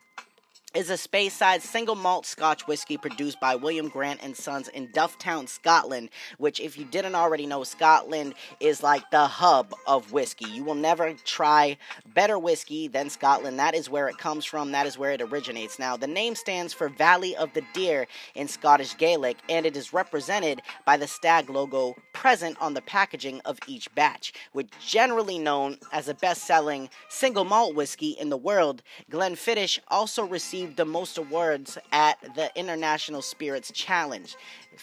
is 0.75 0.91
a 0.91 0.95
Speyside 0.95 1.63
single 1.63 1.95
malt 1.95 2.27
Scotch 2.27 2.67
whiskey 2.67 2.99
produced 2.99 3.41
by 3.41 3.57
William 3.57 3.89
Grant 3.89 4.21
and 4.23 4.37
Sons 4.37 4.69
in 4.69 4.89
Dufftown, 4.89 5.49
Scotland. 5.49 6.11
Which, 6.37 6.61
if 6.61 6.77
you 6.77 6.85
didn't 6.85 7.15
already 7.15 7.47
know, 7.47 7.65
Scotland 7.65 8.35
is 8.61 8.83
like 8.83 9.11
the 9.11 9.27
hub 9.27 9.75
of 9.87 10.13
whiskey. 10.13 10.45
You 10.45 10.65
will 10.65 10.75
never 10.75 11.15
try 11.25 11.79
better 12.15 12.39
whiskey 12.39 12.87
than 12.87 13.09
Scotland. 13.09 13.59
That 13.59 13.75
is 13.75 13.89
where 13.89 14.09
it 14.09 14.19
comes 14.19 14.45
from. 14.45 14.73
That 14.73 14.87
is 14.87 14.99
where 14.99 15.13
it 15.13 15.23
originates. 15.23 15.79
Now, 15.79 15.97
the 15.97 16.07
name 16.07 16.35
stands 16.35 16.75
for 16.75 16.91
Valley 16.91 17.35
of 17.35 17.51
the 17.55 17.63
Deer 17.73 18.07
in 18.35 18.47
Scottish 18.47 18.95
Gaelic, 18.99 19.39
and 19.49 19.65
it 19.65 19.75
is 19.75 19.95
represented 19.95 20.61
by 20.85 20.99
the 20.99 21.09
stag 21.09 21.49
logo 21.49 21.95
present 22.13 22.61
on 22.61 22.75
the 22.75 22.83
packaging 22.83 23.41
of 23.47 23.59
each 23.67 23.93
batch. 23.95 24.35
Which 24.53 24.69
generally 24.87 25.39
known 25.39 25.79
as 25.93 26.07
the 26.07 26.15
best-selling 26.15 26.91
single 27.09 27.45
malt 27.45 27.75
whiskey 27.75 28.11
in 28.11 28.29
the 28.29 28.37
world, 28.37 28.83
Glenfiddich 29.11 29.79
also 29.89 30.27
received 30.27 30.58
received 30.59 30.77
the 30.77 30.85
most 30.85 31.19
awards 31.19 31.79
at 31.93 32.19
the 32.35 32.51
International 32.57 33.23
Spirits 33.23 33.71
Challenge. 33.71 34.35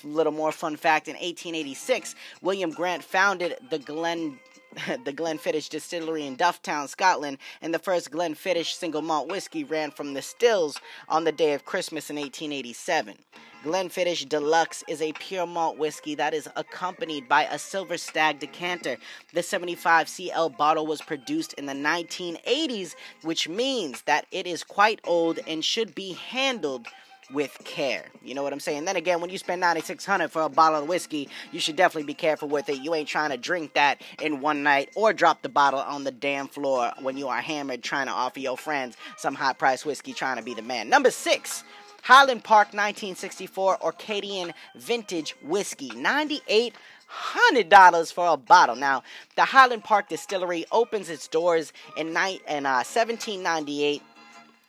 A 0.06 0.08
little 0.08 0.32
more 0.32 0.54
fun 0.54 0.78
fact 0.78 1.10
in 1.10 1.16
1886, 1.16 2.16
William 2.42 2.72
Grant 2.72 3.04
founded 3.04 3.58
the 3.70 3.80
Glen 3.80 4.40
the 5.06 5.14
Glenfiddich 5.14 5.70
Distillery 5.70 6.26
in 6.26 6.36
Dufftown, 6.36 6.90
Scotland, 6.90 7.38
and 7.62 7.74
the 7.74 7.80
first 7.80 8.12
Glenfiddich 8.12 8.74
single 8.74 9.02
malt 9.02 9.30
whiskey 9.30 9.64
ran 9.64 9.92
from 9.92 10.14
the 10.14 10.22
stills 10.22 10.80
on 11.08 11.24
the 11.24 11.32
day 11.32 11.54
of 11.54 11.66
Christmas 11.66 12.10
in 12.10 12.18
1887. 12.18 13.16
Glenfiddich 13.64 14.30
Deluxe 14.30 14.84
is 14.88 15.02
a 15.02 15.14
pure 15.14 15.48
malt 15.48 15.78
whiskey 15.78 16.14
that 16.16 16.34
is 16.34 16.48
accompanied 16.56 17.28
by 17.28 17.46
a 17.46 17.58
Silver 17.58 17.98
Stag 17.98 18.40
decanter. 18.40 18.98
The 19.34 19.42
75cl 19.42 20.56
bottle 20.56 20.86
was 20.86 21.02
produced 21.02 21.54
in 21.54 21.66
the 21.66 21.74
1980s, 21.74 22.96
which 23.24 23.50
means 23.50 24.04
that 24.04 24.28
it 24.32 24.46
is 24.46 24.64
quite 24.64 25.00
old 25.04 25.40
and 25.48 25.66
should 25.66 25.96
be 25.96 26.14
handled 26.14 26.88
with 27.32 27.58
care. 27.64 28.06
You 28.24 28.36
know 28.36 28.44
what 28.44 28.54
I'm 28.54 28.60
saying? 28.60 28.86
Then 28.86 28.96
again, 28.96 29.22
when 29.22 29.30
you 29.30 29.38
spend 29.38 29.62
9600 29.62 30.32
for 30.32 30.44
a 30.44 30.50
bottle 30.50 30.82
of 30.82 30.88
whiskey, 30.88 31.30
you 31.52 31.60
should 31.60 31.76
definitely 31.76 32.08
be 32.08 32.14
careful 32.14 32.48
with 32.48 32.70
it. 32.70 32.82
You 32.82 32.94
ain't 32.94 33.08
trying 33.08 33.32
to 33.32 33.38
drink 33.38 33.74
that 33.74 34.02
in 34.22 34.42
one 34.42 34.64
night 34.64 34.90
or 34.96 35.14
drop 35.14 35.42
the 35.42 35.50
bottle 35.50 35.80
on 35.80 36.04
the 36.04 36.12
damn 36.12 36.48
floor 36.48 36.92
when 37.02 37.18
you 37.18 37.28
are 37.28 37.42
hammered 37.42 37.84
trying 37.84 38.08
to 38.08 38.14
offer 38.14 38.40
your 38.40 38.58
friends 38.58 38.96
some 39.18 39.36
high 39.36 39.54
price 39.54 39.86
whiskey 39.86 40.14
trying 40.14 40.38
to 40.38 40.44
be 40.44 40.54
the 40.54 40.62
man. 40.62 40.90
Number 40.90 41.12
6, 41.12 41.64
Highland 42.04 42.44
Park 42.44 42.68
1964 42.68 43.80
Orcadian 43.80 44.54
Vintage 44.76 45.36
Whiskey. 45.42 45.92
98 45.96 46.74
hundred 47.08 47.70
dollars 47.70 48.12
for 48.12 48.28
a 48.28 48.38
bottle. 48.38 48.76
Now, 48.76 49.04
the 49.36 49.46
Highland 49.46 49.84
Park 49.84 50.10
Distillery 50.10 50.66
opens 50.72 51.10
its 51.10 51.28
doors 51.28 51.72
in, 51.98 52.14
ni- 52.14 52.42
in 52.48 52.66
uh, 52.66 52.84
1798 52.84 54.02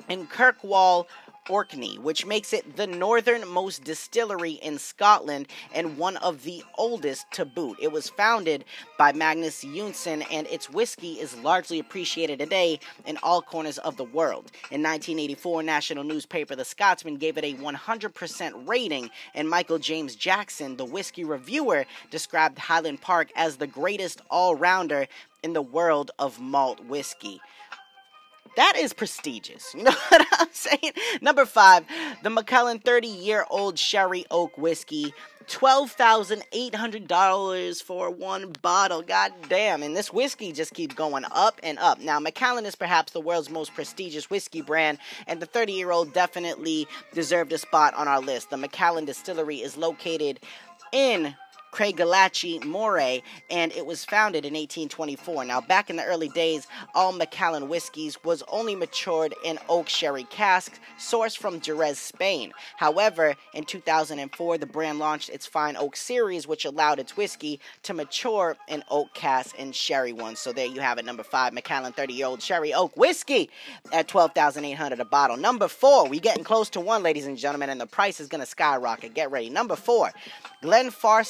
in 0.09 0.27
Kirkwall, 0.27 1.07
Orkney, 1.49 1.97
which 1.99 2.27
makes 2.27 2.53
it 2.53 2.77
the 2.77 2.87
northernmost 2.87 3.85
distillery 3.85 4.53
in 4.53 4.79
Scotland 4.79 5.49
and 5.73 5.99
one 5.99 6.17
of 6.19 6.43
the 6.43 6.63
oldest 6.77 7.31
to 7.33 7.45
boot. 7.45 7.79
It 7.81 7.93
was 7.93 8.09
founded 8.09 8.65
by 8.99 9.13
Magnus 9.13 9.63
Johnsson, 9.63 10.23
and 10.23 10.47
its 10.49 10.71
whiskey 10.71 11.15
is 11.15 11.37
largely 11.39 11.79
appreciated 11.79 12.39
today 12.39 12.81
in 13.05 13.19
all 13.23 13.43
corners 13.43 13.79
of 13.79 13.97
the 13.97 14.05
world. 14.05 14.51
In 14.71 14.83
1984, 14.83 15.63
national 15.63 16.05
newspaper 16.05 16.57
The 16.57 16.65
Scotsman 16.65 17.17
gave 17.17 17.39
it 17.39 17.45
a 17.45 17.55
100% 17.55 18.69
rating, 18.69 19.11
and 19.35 19.49
Michael 19.49 19.79
James 19.79 20.17
Jackson, 20.17 20.77
the 20.77 20.85
whiskey 20.85 21.25
reviewer, 21.25 21.87
described 22.11 22.59
Highland 22.59 23.01
Park 23.01 23.31
as 23.37 23.57
the 23.57 23.67
greatest 23.67 24.21
all 24.31 24.55
rounder 24.55 25.07
in 25.43 25.53
the 25.53 25.63
world 25.63 26.11
of 26.19 26.41
malt 26.41 26.81
whiskey. 26.87 27.41
That 28.57 28.75
is 28.77 28.93
prestigious. 28.93 29.75
You 29.77 29.83
know 29.85 29.93
what 30.09 30.27
I'm 30.33 30.49
saying? 30.53 30.93
Number 31.21 31.45
five, 31.45 31.85
the 32.23 32.31
Macallan 32.31 32.79
30 32.79 33.09
year 33.09 33.45
old 33.51 33.79
sherry 33.79 34.25
oak 34.31 34.57
whiskey. 34.57 35.13
$12,800 35.49 37.83
for 37.83 38.11
one 38.11 38.53
bottle. 38.63 39.03
God 39.03 39.33
damn. 39.49 39.83
And 39.85 39.97
this 39.97 40.13
whiskey 40.13 40.51
just 40.53 40.75
keeps 40.75 40.97
going 40.97 41.25
up 41.31 41.61
and 41.63 41.79
up. 41.79 42.01
Now, 42.01 42.19
Macallan 42.19 42.67
is 42.67 42.75
perhaps 42.75 43.13
the 43.13 43.21
world's 43.21 43.49
most 43.49 43.73
prestigious 43.75 44.29
whiskey 44.29 44.61
brand, 44.61 44.99
and 45.29 45.41
the 45.41 45.47
30 45.47 45.73
year 45.73 45.93
old 45.93 46.13
definitely 46.13 46.89
deserved 47.15 47.53
a 47.53 47.59
spot 47.59 47.95
on 47.95 48.09
our 48.09 48.21
list. 48.21 48.51
The 48.51 48.57
Macallan 48.57 49.05
Distillery 49.05 49.59
is 49.59 49.77
located 49.77 50.41
in 50.93 51.35
Craigellachie 51.73 52.65
Moray, 52.65 53.23
and 53.51 53.73
it 53.73 53.85
was 53.85 54.05
founded 54.05 54.45
in 54.45 54.55
1824. 54.55 55.45
Now, 55.45 55.61
back 55.61 55.91
in 55.91 55.97
the 55.97 56.05
early 56.05 56.29
days, 56.29 56.67
all 56.95 57.13
Macallan 57.13 57.69
whiskies 57.69 58.23
was 58.25 58.43
only 58.49 58.75
matured 58.75 59.35
in 59.45 59.59
oak 59.69 59.89
sherry 59.89 60.25
casks 60.25 60.81
sourced 60.99 61.37
from 61.37 61.61
Jerez, 61.61 61.99
Spain. 61.99 62.53
However, 62.77 63.35
in 63.53 63.65
2004, 63.65 64.59
the 64.59 64.67
brand 64.67 64.99
launched 64.99 65.29
its 65.29 65.47
Fine 65.47 65.77
Oak 65.77 65.97
series, 65.97 66.47
which 66.47 66.65
allowed 66.65 66.99
its 66.99 67.17
whiskey 67.17 67.61
to 67.83 67.95
mature 67.95 68.57
in 68.69 68.83
oak 68.91 69.13
casks 69.15 69.55
and 69.59 69.75
sherry 69.75 70.13
ones. 70.13 70.39
So 70.39 70.53
there 70.53 70.67
you 70.67 70.81
have 70.81 70.99
it, 70.99 71.05
number 71.05 71.23
five, 71.23 71.53
Macallan 71.53 71.93
30-year-old 71.93 72.41
sherry 72.43 72.73
oak 72.73 72.97
whiskey 72.97 73.51
at 73.93 74.09
12,800 74.09 75.01
a 75.01 75.05
bottle. 75.05 75.37
Number 75.37 75.69
four, 75.69 76.09
we 76.09 76.21
getting 76.21 76.45
close 76.45 76.71
to 76.71 76.81
one, 76.81 77.03
ladies 77.03 77.27
and 77.27 77.37
gentlemen, 77.37 77.71
and 77.71 77.81
the 77.81 77.87
price 77.87 78.21
is 78.21 78.29
gonna 78.29 78.47
skyrocket. 78.47 79.15
Get 79.15 79.31
ready. 79.31 79.51
Number 79.51 79.77
four, 79.77 80.13
Glenfarclas 80.63 81.27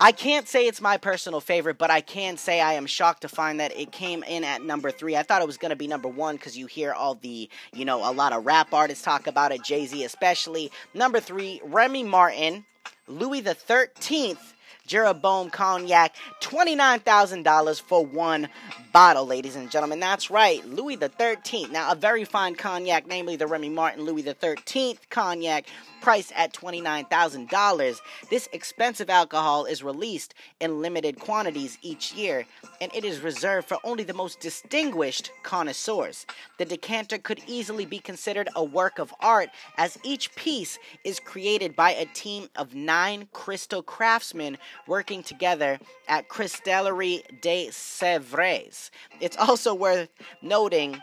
I 0.00 0.12
can't 0.12 0.46
say 0.46 0.68
it's 0.68 0.80
my 0.80 0.96
personal 0.96 1.40
favorite, 1.40 1.76
but 1.76 1.90
I 1.90 2.00
can 2.00 2.36
say 2.36 2.60
I 2.60 2.74
am 2.74 2.86
shocked 2.86 3.22
to 3.22 3.28
find 3.28 3.58
that 3.58 3.76
it 3.76 3.90
came 3.90 4.22
in 4.22 4.44
at 4.44 4.62
number 4.62 4.92
three. 4.92 5.16
I 5.16 5.24
thought 5.24 5.42
it 5.42 5.46
was 5.48 5.56
going 5.56 5.70
to 5.70 5.76
be 5.76 5.88
number 5.88 6.06
one 6.06 6.36
because 6.36 6.56
you 6.56 6.66
hear 6.66 6.92
all 6.92 7.16
the, 7.16 7.50
you 7.72 7.84
know, 7.84 8.08
a 8.08 8.12
lot 8.12 8.32
of 8.32 8.46
rap 8.46 8.72
artists 8.72 9.02
talk 9.02 9.26
about 9.26 9.50
it, 9.50 9.64
Jay 9.64 9.86
Z 9.86 10.04
especially. 10.04 10.70
Number 10.94 11.18
three, 11.18 11.60
Remy 11.64 12.04
Martin, 12.04 12.64
Louis 13.08 13.40
the 13.40 13.56
13th 13.56 14.52
Jeroboam 14.88 15.50
Cognac, 15.50 16.16
$29,000 16.40 17.80
for 17.82 18.04
one 18.04 18.48
bottle, 18.92 19.26
ladies 19.26 19.54
and 19.54 19.70
gentlemen. 19.70 20.00
That's 20.00 20.30
right, 20.30 20.64
Louis 20.66 20.96
13th. 20.96 21.70
Now, 21.70 21.92
a 21.92 21.94
very 21.94 22.24
fine 22.24 22.54
cognac, 22.54 23.06
namely 23.06 23.36
the 23.36 23.46
Remy 23.46 23.68
Martin 23.68 24.04
Louis 24.04 24.22
13th 24.22 24.98
cognac, 25.10 25.66
priced 26.00 26.32
at 26.34 26.54
$29,000. 26.54 28.00
This 28.30 28.48
expensive 28.52 29.10
alcohol 29.10 29.66
is 29.66 29.82
released 29.82 30.34
in 30.58 30.80
limited 30.80 31.18
quantities 31.20 31.76
each 31.82 32.14
year, 32.14 32.46
and 32.80 32.90
it 32.94 33.04
is 33.04 33.20
reserved 33.20 33.68
for 33.68 33.78
only 33.84 34.04
the 34.04 34.14
most 34.14 34.40
distinguished 34.40 35.30
connoisseurs. 35.42 36.24
The 36.58 36.64
decanter 36.64 37.18
could 37.18 37.40
easily 37.46 37.84
be 37.84 37.98
considered 37.98 38.48
a 38.56 38.64
work 38.64 38.98
of 38.98 39.12
art, 39.20 39.50
as 39.76 39.98
each 40.02 40.34
piece 40.34 40.78
is 41.04 41.20
created 41.20 41.76
by 41.76 41.90
a 41.90 42.06
team 42.06 42.48
of 42.56 42.74
nine 42.74 43.28
crystal 43.32 43.82
craftsmen 43.82 44.56
working 44.86 45.22
together 45.22 45.78
at 46.08 46.28
Cristallerie 46.28 47.22
des 47.40 47.68
Sèvres. 47.70 48.90
It's 49.20 49.36
also 49.36 49.74
worth 49.74 50.08
noting 50.42 51.00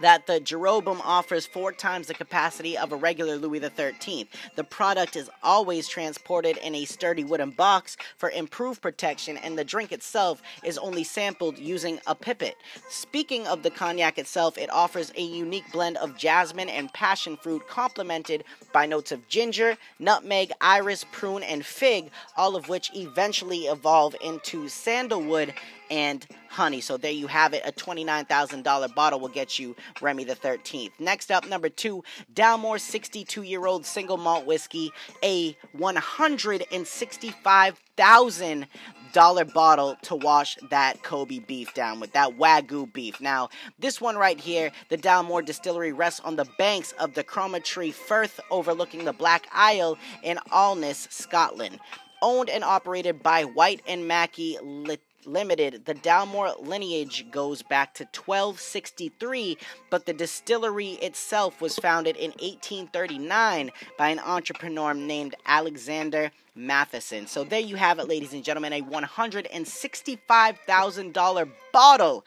that 0.00 0.26
the 0.26 0.40
Jeroboam 0.40 1.00
offers 1.02 1.46
four 1.46 1.72
times 1.72 2.06
the 2.06 2.14
capacity 2.14 2.76
of 2.76 2.92
a 2.92 2.96
regular 2.96 3.36
Louis 3.36 3.60
XIII. 3.60 4.28
The 4.54 4.64
product 4.64 5.16
is 5.16 5.30
always 5.42 5.88
transported 5.88 6.56
in 6.58 6.74
a 6.74 6.84
sturdy 6.84 7.24
wooden 7.24 7.50
box 7.50 7.96
for 8.16 8.30
improved 8.30 8.82
protection, 8.82 9.36
and 9.36 9.58
the 9.58 9.64
drink 9.64 9.92
itself 9.92 10.42
is 10.64 10.78
only 10.78 11.04
sampled 11.04 11.58
using 11.58 12.00
a 12.06 12.14
pipette. 12.14 12.56
Speaking 12.88 13.46
of 13.46 13.62
the 13.62 13.70
cognac 13.70 14.18
itself, 14.18 14.58
it 14.58 14.70
offers 14.70 15.12
a 15.16 15.22
unique 15.22 15.70
blend 15.72 15.96
of 15.98 16.16
jasmine 16.16 16.68
and 16.68 16.92
passion 16.92 17.36
fruit, 17.36 17.66
complemented 17.68 18.44
by 18.72 18.86
notes 18.86 19.12
of 19.12 19.26
ginger, 19.28 19.76
nutmeg, 19.98 20.52
iris, 20.60 21.04
prune, 21.12 21.42
and 21.42 21.64
fig, 21.64 22.10
all 22.36 22.56
of 22.56 22.68
which 22.68 22.90
eventually 22.94 23.66
evolve 23.66 24.14
into 24.20 24.68
sandalwood 24.68 25.54
and 25.90 26.26
honey. 26.48 26.80
So 26.80 26.96
there 26.96 27.12
you 27.12 27.26
have 27.26 27.52
it. 27.54 27.62
A 27.64 27.72
$29,000 27.72 28.94
bottle 28.94 29.18
will 29.20 29.28
get 29.28 29.58
you 29.58 29.76
Remy 30.00 30.24
the 30.24 30.34
13th. 30.34 30.92
Next 30.98 31.30
up, 31.30 31.46
number 31.48 31.68
two, 31.68 32.02
Dalmore 32.32 32.80
62 32.80 33.42
year 33.42 33.66
old 33.66 33.84
single 33.86 34.16
malt 34.16 34.46
whiskey, 34.46 34.92
a 35.22 35.54
165,000 35.72 38.66
dollar 39.12 39.44
bottle 39.46 39.96
to 40.02 40.14
wash 40.14 40.58
that 40.68 41.02
Kobe 41.02 41.38
beef 41.38 41.72
down 41.72 42.00
with, 42.00 42.12
that 42.12 42.36
Wagyu 42.36 42.92
beef. 42.92 43.18
Now, 43.18 43.48
this 43.78 43.98
one 43.98 44.16
right 44.16 44.38
here, 44.38 44.70
the 44.90 44.98
Dalmore 44.98 45.42
Distillery 45.42 45.90
rests 45.92 46.20
on 46.20 46.36
the 46.36 46.44
banks 46.58 46.92
of 46.92 47.14
the 47.14 47.24
Cromarty 47.24 47.94
Firth 47.94 48.38
overlooking 48.50 49.06
the 49.06 49.14
Black 49.14 49.46
Isle 49.52 49.96
in 50.22 50.36
Alness, 50.52 51.10
Scotland. 51.10 51.80
Owned 52.20 52.50
and 52.50 52.62
operated 52.62 53.22
by 53.22 53.44
Whyte 53.44 53.80
and 53.86 54.06
Mackay 54.06 54.58
Lit- 54.62 55.00
Limited, 55.26 55.84
the 55.84 55.94
Dalmore 55.94 56.64
lineage 56.64 57.28
goes 57.32 57.62
back 57.62 57.94
to 57.94 58.04
1263, 58.04 59.58
but 59.90 60.06
the 60.06 60.12
distillery 60.12 60.92
itself 60.92 61.60
was 61.60 61.76
founded 61.76 62.16
in 62.16 62.30
1839 62.30 63.72
by 63.98 64.08
an 64.08 64.20
entrepreneur 64.20 64.94
named 64.94 65.34
Alexander 65.44 66.30
Matheson. 66.54 67.26
So 67.26 67.42
there 67.42 67.58
you 67.60 67.74
have 67.76 67.98
it, 67.98 68.08
ladies 68.08 68.32
and 68.32 68.44
gentlemen, 68.44 68.72
a 68.72 68.82
$165,000 68.82 71.48
bottle 71.72 72.24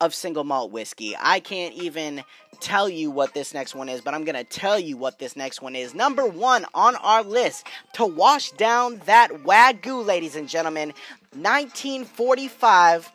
of 0.00 0.14
single 0.14 0.44
malt 0.44 0.70
whiskey. 0.70 1.16
I 1.18 1.40
can't 1.40 1.74
even 1.74 2.22
tell 2.60 2.88
you 2.88 3.10
what 3.10 3.34
this 3.34 3.52
next 3.54 3.74
one 3.74 3.88
is, 3.88 4.00
but 4.00 4.14
I'm 4.14 4.24
going 4.24 4.36
to 4.36 4.44
tell 4.44 4.78
you 4.78 4.96
what 4.96 5.18
this 5.18 5.36
next 5.36 5.62
one 5.62 5.74
is. 5.74 5.94
Number 5.94 6.26
one 6.26 6.66
on 6.74 6.96
our 6.96 7.22
list 7.22 7.66
to 7.94 8.04
wash 8.04 8.50
down 8.52 9.00
that 9.06 9.30
Wagyu, 9.30 10.04
ladies 10.04 10.36
and 10.36 10.48
gentlemen, 10.48 10.92
1945 11.34 13.10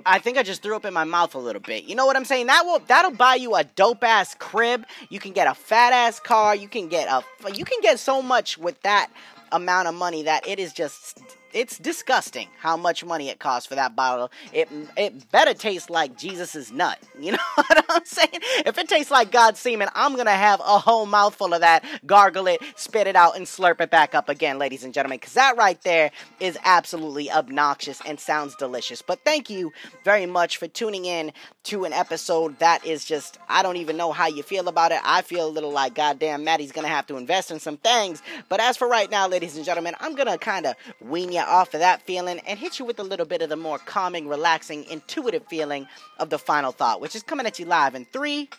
I 0.06 0.20
think 0.20 0.38
I 0.38 0.44
just 0.44 0.64
threw 0.64 0.76
up 0.76 0.86
in 0.86 0.94
my 0.94 1.04
mouth 1.04 1.36
a 1.36 1.40
little 1.40 1.62
bit. 1.62 1.84
You 1.84 1.96
know 1.96 2.06
what 2.06 2.16
I'm 2.16 2.26
saying? 2.26 2.48
That 2.48 2.64
will 2.66 2.80
that'll 2.88 3.12
buy 3.12 3.36
you 3.36 3.56
a 3.56 3.64
dope 3.64 4.04
ass 4.04 4.36
crib. 4.36 4.86
You 5.10 5.20
can 5.20 5.34
get 5.34 5.48
a 5.48 5.54
fat 5.54 5.94
ass 5.94 6.20
car. 6.20 6.56
You 6.56 6.68
can 6.68 6.88
get 6.88 7.08
a 7.10 7.24
you 7.54 7.66
can 7.66 7.82
get 7.82 8.00
so 8.00 8.22
much 8.22 8.58
with 8.58 8.82
that 8.82 9.12
amount 9.52 9.88
of 9.88 9.96
money 9.96 10.24
that 10.24 10.48
it 10.48 10.60
is 10.60 10.74
just 10.74 11.22
it's 11.54 11.78
disgusting 11.78 12.48
how 12.60 12.78
much 12.78 13.04
money 13.04 13.30
it 13.30 13.40
costs 13.40 13.68
for 13.68 13.76
that 13.76 13.96
bottle. 13.96 14.32
It 14.54 14.70
it 14.96 15.32
better 15.32 15.54
taste 15.54 15.90
like 15.90 16.18
Jesus's 16.18 16.72
nut. 16.72 17.00
You 17.28 17.32
know 17.32 17.40
what 17.56 17.86
I'm 17.90 18.06
saying? 18.06 18.30
If 18.66 18.78
it 18.78 18.88
tastes 18.88 19.12
like 19.12 19.32
God's 19.32 19.60
semen, 19.60 19.90
I'm 19.96 20.16
gonna 20.16 20.30
have 20.32 20.60
a 20.60 20.78
whole 20.78 21.08
mouthful 21.08 21.54
of 21.54 21.62
that, 21.62 21.84
gargle 22.06 22.46
it, 22.48 22.62
spit 22.76 23.08
it 23.08 23.16
out, 23.16 23.36
and 23.36 23.46
slurp 23.46 23.82
it 23.82 23.90
back 23.90 24.14
up 24.14 24.30
again, 24.30 24.60
ladies 24.60 24.84
and 24.84 24.94
gentlemen. 24.94 25.18
Because 25.18 25.34
that 25.34 25.58
right 25.58 25.82
there 25.82 26.12
is 26.40 26.60
absolutely 26.64 27.32
obnoxious 27.32 28.02
and 28.06 28.20
sounds 28.20 28.56
delicious. 28.56 29.02
But 29.02 29.20
thank 29.26 29.50
you 29.50 29.74
very 30.06 30.28
much 30.28 30.58
for 30.58 30.68
tuning 30.68 31.06
in 31.06 31.34
to 31.64 31.86
an 31.86 31.92
episode 31.92 32.60
that 32.60 32.86
is 32.86 33.04
just 33.04 33.40
I 33.50 33.64
don't 33.64 33.78
even 33.78 33.98
know 33.98 34.12
how 34.12 34.28
you 34.28 34.44
feel 34.44 34.68
about 34.68 34.92
it. 34.92 35.02
I 35.04 35.24
feel 35.24 35.48
a 35.48 35.50
little 35.50 35.72
like 35.72 35.96
goddamn 35.96 36.44
Matty's 36.44 36.72
gonna 36.72 36.88
have 36.88 37.08
to 37.08 37.18
invest 37.18 37.50
in 37.50 37.60
some 37.60 37.78
things. 37.78 38.22
But 38.48 38.62
as 38.62 38.78
for 38.78 38.88
right 38.88 39.10
now, 39.10 39.28
ladies 39.28 39.58
and 39.58 39.66
gentlemen, 39.66 39.96
I'm 40.00 40.16
gonna 40.16 40.38
kind 40.38 40.68
of 40.68 40.76
wean 41.02 41.32
you 41.32 41.37
off 41.46 41.74
of 41.74 41.80
that 41.82 42.02
feeling 42.02 42.40
and 42.48 42.58
hit 42.58 42.80
you 42.80 42.86
with 42.86 43.00
a 43.00 43.04
little 43.04 43.26
bit 43.26 43.42
of 43.42 43.50
the 43.50 43.56
more 43.56 43.78
calming, 43.80 44.28
relaxing, 44.28 44.86
intuitive 44.86 45.46
feeling 45.48 45.88
of 46.20 46.30
the 46.30 46.40
final 46.40 46.72
thought, 46.72 47.02
which 47.02 47.16
is 47.16 47.24
coming 47.24 47.46
at 47.46 47.60
you 47.60 47.66
live 47.66 47.96
in 47.96 48.06
three, 48.06 48.50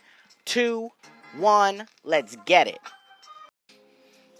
two, 0.44 0.90
one. 1.36 1.86
Let's 2.04 2.36
get 2.46 2.68
it. 2.68 2.78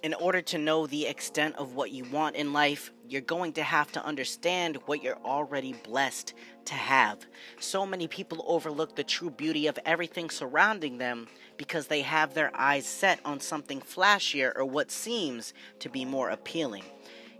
In 0.05 0.15
order 0.15 0.41
to 0.43 0.59
know 0.59 0.87
the 0.87 1.07
extent 1.07 1.57
of 1.57 1.75
what 1.75 1.91
you 1.91 2.05
want 2.05 2.37
in 2.37 2.53
life, 2.53 2.93
you're 3.09 3.21
going 3.21 3.53
to 3.55 3.65
have 3.65 3.91
to 3.93 4.05
understand 4.05 4.79
what 4.87 5.03
you're 5.03 5.19
already 5.25 5.73
blessed 5.73 6.35
to 6.67 6.75
have. 6.75 7.19
So 7.59 7.85
many 7.85 8.07
people 8.07 8.45
overlook 8.47 8.95
the 8.95 9.03
true 9.03 9.31
beauty 9.31 9.67
of 9.67 9.79
everything 9.85 10.31
surrounding 10.31 10.99
them 10.99 11.27
because 11.57 11.89
they 11.89 12.03
have 12.03 12.33
their 12.33 12.53
eyes 12.55 12.87
set 12.87 13.19
on 13.25 13.41
something 13.41 13.81
flashier 13.81 14.53
or 14.55 14.65
what 14.65 14.93
seems 14.93 15.53
to 15.81 15.89
be 15.89 16.05
more 16.05 16.31
appealing. 16.31 16.85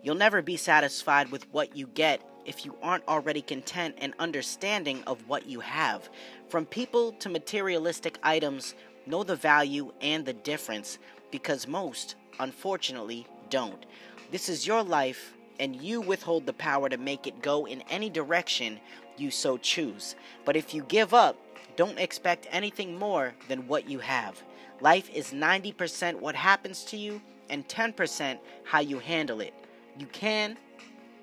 You'll 0.09 0.17
never 0.17 0.41
be 0.41 0.57
satisfied 0.57 1.31
with 1.31 1.45
what 1.53 1.77
you 1.77 1.87
get 1.89 2.23
if 2.47 2.65
you 2.65 2.75
aren't 2.83 3.07
already 3.07 3.43
content 3.43 3.97
and 3.99 4.15
understanding 4.19 5.05
of 5.07 5.29
what 5.29 5.47
you 5.47 5.61
have. 5.61 6.09
From 6.49 6.65
people 6.65 7.13
to 7.19 7.29
materialistic 7.29 8.19
items, 8.23 8.75
know 9.05 9.23
the 9.23 9.37
value 9.37 9.93
and 10.01 10.25
the 10.25 10.33
difference 10.33 10.99
because 11.31 11.69
most, 11.69 12.15
unfortunately, 12.41 13.27
don't. 13.51 13.85
This 14.31 14.49
is 14.49 14.67
your 14.67 14.83
life, 14.83 15.35
and 15.61 15.77
you 15.77 16.01
withhold 16.01 16.47
the 16.47 16.55
power 16.55 16.89
to 16.89 16.97
make 16.97 17.27
it 17.27 17.43
go 17.43 17.67
in 17.67 17.83
any 17.91 18.09
direction 18.09 18.81
you 19.19 19.31
so 19.31 19.59
choose. 19.59 20.17
But 20.47 20.57
if 20.57 20.73
you 20.73 20.85
give 20.85 21.13
up, 21.13 21.37
don't 21.77 21.99
expect 21.99 22.47
anything 22.51 22.99
more 22.99 23.35
than 23.49 23.69
what 23.69 23.91
you 23.91 23.99
have. 23.99 24.43
Life 24.81 25.11
is 25.15 25.35
90% 25.35 26.19
what 26.19 26.35
happens 26.35 26.83
to 26.85 26.97
you 26.97 27.21
and 27.51 27.69
10% 27.69 28.39
how 28.65 28.81
you 28.81 29.01
handle 29.01 29.43
it. 29.43 29.53
You 29.99 30.07
can, 30.07 30.57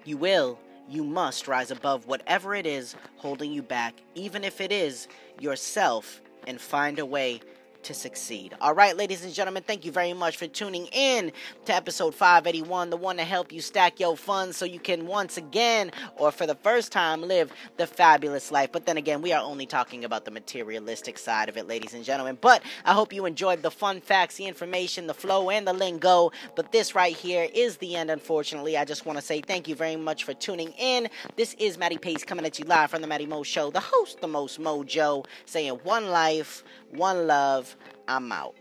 you 0.04 0.18
will, 0.18 0.60
you 0.90 1.04
must 1.04 1.48
rise 1.48 1.72
above 1.72 2.08
whatever 2.08 2.54
it 2.54 2.66
is 2.66 2.96
holding 3.16 3.52
you 3.52 3.62
back, 3.62 3.96
even 4.16 4.44
if 4.44 4.60
it 4.60 4.72
is 4.72 5.08
yourself, 5.40 6.22
and 6.46 6.60
find 6.60 7.00
a 7.00 7.06
way 7.06 7.40
to 7.86 7.94
succeed. 7.94 8.56
All 8.62 8.74
right, 8.74 8.98
ladies 8.98 9.24
and 9.24 9.34
gentlemen, 9.34 9.64
thank 9.64 9.86
you 9.86 9.92
very 9.92 10.14
much 10.14 10.38
for 10.38 10.48
tuning 10.48 10.88
in 10.88 11.32
to 11.66 11.74
episode 11.74 12.16
581, 12.16 12.90
the 12.90 12.98
one 12.98 13.18
to 13.18 13.24
help 13.24 13.52
you 13.52 13.62
stack 13.62 14.00
your 14.00 14.18
funds 14.18 14.58
so 14.58 14.66
you 14.66 14.80
can 14.80 15.06
once 15.06 15.38
again, 15.38 15.92
or 16.18 16.32
for 16.32 16.48
the 16.48 16.56
first 16.56 16.92
time, 16.92 17.22
live 17.22 17.54
the 17.78 17.86
fabulous 17.86 18.52
life. 18.52 18.72
But 18.72 18.88
then 18.88 18.98
again, 18.98 19.22
we 19.22 19.34
are 19.34 19.44
only 19.44 19.68
talking 19.68 20.04
about 20.04 20.26
the 20.26 20.32
materialistic 20.32 21.20
side 21.20 21.48
of 21.48 21.58
it, 21.58 21.68
ladies 21.68 21.94
and 21.94 22.04
gentlemen. 22.04 22.40
But 22.42 22.64
I 22.84 22.94
hope 22.94 23.14
you 23.14 23.26
enjoyed 23.26 23.62
the 23.62 23.72
fun 23.72 24.02
facts, 24.02 24.36
the 24.36 24.46
information, 24.46 25.06
the 25.06 25.14
flow, 25.14 25.52
and 25.52 25.68
the 25.68 25.74
lingo. 25.74 26.32
But 26.56 26.72
this 26.72 26.96
right 26.96 27.16
here 27.16 27.48
is 27.54 27.78
the 27.78 27.96
end, 27.96 28.10
unfortunately. 28.10 28.78
I 28.78 28.86
just 28.86 29.06
want 29.06 29.20
to 29.20 29.24
say 29.24 29.42
thank 29.42 29.68
you 29.68 29.76
very 29.76 29.96
much 29.96 30.24
for 30.24 30.34
tuning 30.34 30.74
in. 30.80 31.08
This 31.36 31.54
is 31.60 31.78
Matty 31.78 31.98
Pace 31.98 32.24
coming 32.24 32.46
at 32.46 32.58
you 32.58 32.66
live 32.66 32.90
from 32.90 33.02
the 33.02 33.08
Matty 33.08 33.28
Mo 33.28 33.44
Show, 33.44 33.70
the 33.70 33.80
host, 33.80 34.22
the 34.22 34.28
most 34.28 34.60
mojo, 34.60 35.26
saying 35.46 35.80
one 35.84 36.10
life, 36.10 36.64
one 36.98 37.28
love. 37.28 37.76
I'm 38.08 38.32
out. 38.32 38.56